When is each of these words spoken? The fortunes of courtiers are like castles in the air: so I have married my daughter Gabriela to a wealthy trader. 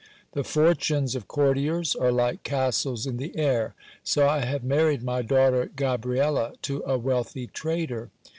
The 0.31 0.43
fortunes 0.43 1.13
of 1.13 1.27
courtiers 1.27 1.95
are 1.95 2.11
like 2.11 2.41
castles 2.41 3.05
in 3.05 3.17
the 3.17 3.37
air: 3.37 3.75
so 4.03 4.27
I 4.27 4.39
have 4.39 4.63
married 4.63 5.03
my 5.03 5.21
daughter 5.21 5.69
Gabriela 5.75 6.53
to 6.63 6.81
a 6.87 6.97
wealthy 6.97 7.45
trader. 7.45 8.09